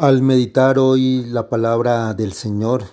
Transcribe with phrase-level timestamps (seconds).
[0.00, 2.84] Al meditar hoy la palabra del Señor,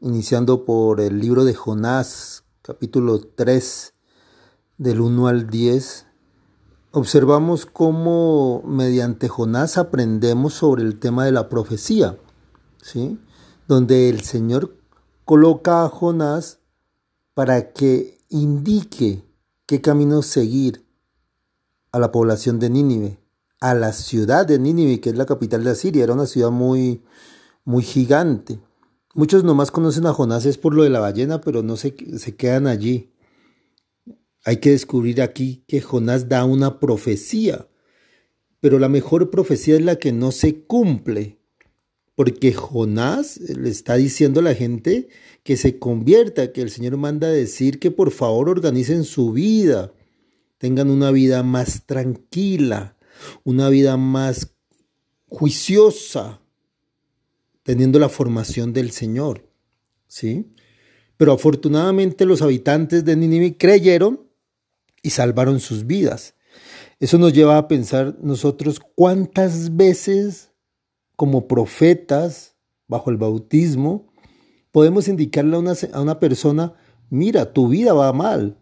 [0.00, 3.92] iniciando por el libro de Jonás, capítulo 3,
[4.78, 6.06] del 1 al 10,
[6.92, 12.16] observamos cómo mediante Jonás aprendemos sobre el tema de la profecía,
[12.80, 13.20] ¿sí?
[13.68, 14.74] donde el Señor
[15.26, 16.60] coloca a Jonás
[17.34, 19.22] para que indique
[19.66, 20.86] qué camino seguir
[21.92, 23.23] a la población de Nínive
[23.64, 26.04] a la ciudad de Nínive, que es la capital de Asiria.
[26.04, 27.02] Era una ciudad muy,
[27.64, 28.58] muy gigante.
[29.14, 32.36] Muchos nomás conocen a Jonás es por lo de la ballena, pero no se, se
[32.36, 33.14] quedan allí.
[34.44, 37.66] Hay que descubrir aquí que Jonás da una profecía,
[38.60, 41.38] pero la mejor profecía es la que no se cumple,
[42.14, 45.08] porque Jonás le está diciendo a la gente
[45.42, 49.94] que se convierta, que el Señor manda decir que por favor organicen su vida,
[50.58, 52.93] tengan una vida más tranquila,
[53.42, 54.54] una vida más
[55.28, 56.40] juiciosa,
[57.62, 59.48] teniendo la formación del Señor.
[60.06, 60.54] ¿Sí?
[61.16, 64.28] Pero afortunadamente los habitantes de Nínive creyeron
[65.02, 66.34] y salvaron sus vidas.
[67.00, 70.52] Eso nos lleva a pensar nosotros cuántas veces
[71.16, 72.56] como profetas
[72.86, 74.12] bajo el bautismo
[74.74, 76.74] podemos indicarle a una, a una persona,
[77.08, 78.58] mira, tu vida va mal,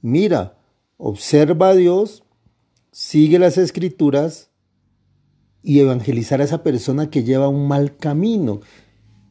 [0.00, 0.58] mira,
[0.96, 2.24] observa a Dios
[2.92, 4.50] sigue las escrituras
[5.62, 8.60] y evangelizar a esa persona que lleva un mal camino.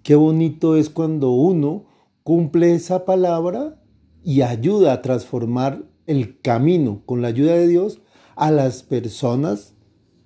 [0.04, 1.86] Qué bonito es cuando uno
[2.24, 3.80] cumple esa palabra
[4.24, 8.02] y ayuda a transformar el camino con la ayuda de Dios
[8.36, 9.76] a las personas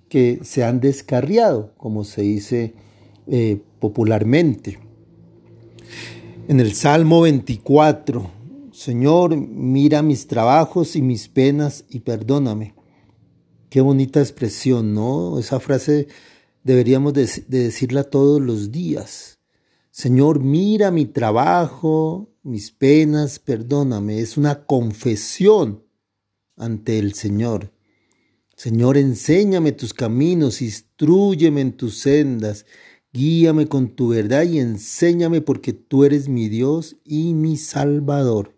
[0.08, 2.74] que se han descarriado, como se dice
[3.26, 4.78] eh, popularmente.
[6.48, 8.30] En el Salmo 24,
[8.72, 12.75] Señor, mira mis trabajos y mis penas y perdóname.
[13.76, 15.38] Qué bonita expresión, ¿no?
[15.38, 16.08] Esa frase
[16.64, 19.38] deberíamos de, decirla todos los días.
[19.90, 24.20] Señor, mira mi trabajo, mis penas, perdóname.
[24.20, 25.84] Es una confesión
[26.56, 27.70] ante el Señor.
[28.56, 32.64] Señor, enséñame tus caminos, instruyeme en tus sendas,
[33.12, 38.54] guíame con tu verdad y enséñame porque tú eres mi Dios y mi Salvador.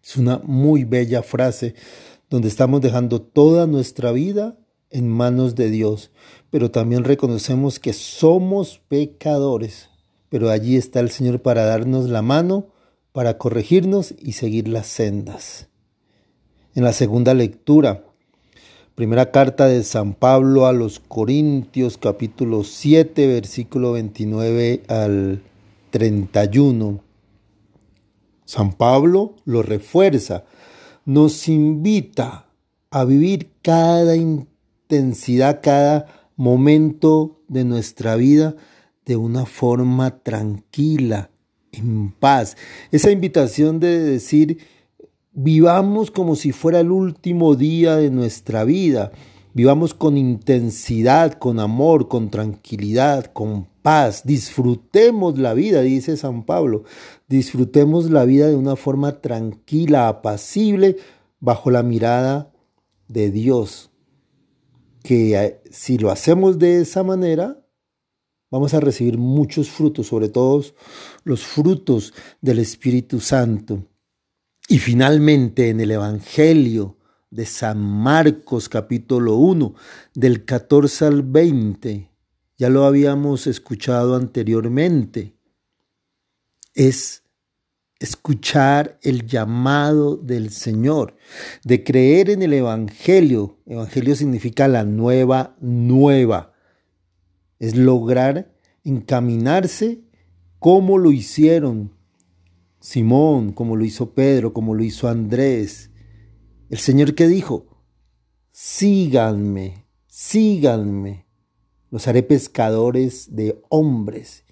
[0.00, 1.74] Es una muy bella frase
[2.32, 4.56] donde estamos dejando toda nuestra vida
[4.88, 6.10] en manos de Dios,
[6.48, 9.90] pero también reconocemos que somos pecadores,
[10.30, 12.68] pero allí está el Señor para darnos la mano,
[13.12, 15.68] para corregirnos y seguir las sendas.
[16.74, 18.02] En la segunda lectura,
[18.94, 25.42] primera carta de San Pablo a los Corintios capítulo 7 versículo 29 al
[25.90, 26.98] 31.
[28.46, 30.46] San Pablo lo refuerza
[31.04, 32.46] nos invita
[32.90, 38.54] a vivir cada intensidad, cada momento de nuestra vida
[39.04, 41.30] de una forma tranquila,
[41.72, 42.56] en paz.
[42.90, 44.58] Esa invitación de decir,
[45.32, 49.12] vivamos como si fuera el último día de nuestra vida,
[49.54, 56.84] vivamos con intensidad, con amor, con tranquilidad, con paz, disfrutemos la vida, dice San Pablo,
[57.28, 60.96] disfrutemos la vida de una forma tranquila, apacible,
[61.40, 62.52] bajo la mirada
[63.08, 63.90] de Dios.
[65.02, 67.66] Que eh, si lo hacemos de esa manera,
[68.50, 70.62] vamos a recibir muchos frutos, sobre todo
[71.24, 73.84] los frutos del Espíritu Santo.
[74.68, 76.96] Y finalmente en el Evangelio
[77.32, 79.74] de San Marcos capítulo 1,
[80.14, 82.10] del 14 al 20,
[82.58, 85.34] ya lo habíamos escuchado anteriormente,
[86.74, 87.22] es
[87.98, 91.16] escuchar el llamado del Señor,
[91.64, 93.56] de creer en el Evangelio.
[93.64, 96.52] Evangelio significa la nueva, nueva.
[97.58, 98.52] Es lograr
[98.84, 100.02] encaminarse
[100.58, 101.92] como lo hicieron
[102.78, 105.91] Simón, como lo hizo Pedro, como lo hizo Andrés.
[106.72, 107.66] El Señor que dijo,
[108.50, 111.26] síganme, síganme
[111.90, 114.44] los haré pescadores de hombres.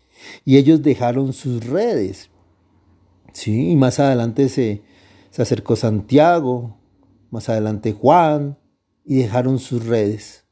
[0.44, 2.28] Y ellos dejaron sus redes.
[3.32, 4.82] Sí, y más adelante se,
[5.30, 6.76] se acercó Santiago,
[7.30, 8.58] más adelante Juan,
[9.06, 10.44] y dejaron sus redes.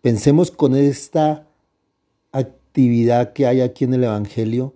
[0.00, 1.46] Pensemos con esta
[2.32, 4.74] actividad que hay aquí en el Evangelio.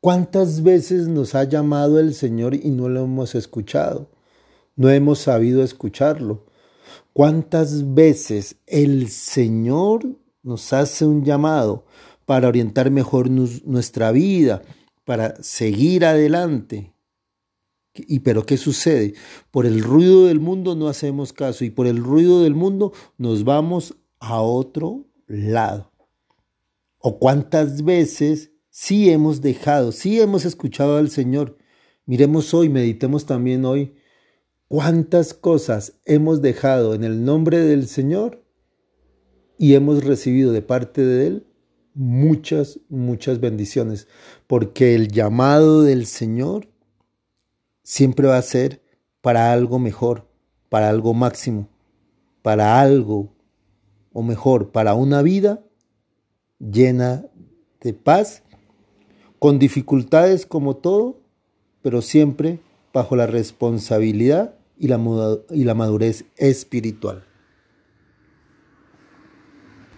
[0.00, 4.13] ¿Cuántas veces nos ha llamado el Señor y no lo hemos escuchado?
[4.76, 6.46] No hemos sabido escucharlo.
[7.12, 10.04] ¿Cuántas veces el Señor
[10.42, 11.86] nos hace un llamado
[12.26, 14.62] para orientar mejor nuestra vida,
[15.04, 16.94] para seguir adelante.
[17.94, 19.14] ¿Y pero qué sucede?
[19.50, 23.44] Por el ruido del mundo no hacemos caso y por el ruido del mundo nos
[23.44, 25.92] vamos a otro lado.
[26.98, 31.56] O cuántas veces sí hemos dejado, sí hemos escuchado al Señor.
[32.06, 33.94] Miremos hoy, meditemos también hoy
[34.74, 38.42] cuántas cosas hemos dejado en el nombre del Señor
[39.56, 41.46] y hemos recibido de parte de Él
[41.94, 44.08] muchas, muchas bendiciones,
[44.48, 46.66] porque el llamado del Señor
[47.84, 48.82] siempre va a ser
[49.20, 50.26] para algo mejor,
[50.70, 51.68] para algo máximo,
[52.42, 53.32] para algo,
[54.12, 55.62] o mejor, para una vida
[56.58, 57.24] llena
[57.80, 58.42] de paz,
[59.38, 61.20] con dificultades como todo,
[61.80, 62.58] pero siempre
[62.92, 65.00] bajo la responsabilidad y la,
[65.50, 67.24] y la madurez espiritual.